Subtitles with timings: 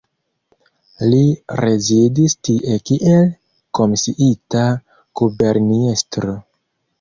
[1.09, 1.19] Li
[1.59, 3.21] rezidis tie kiel
[3.81, 4.65] komisiita
[5.23, 6.35] guberniestro.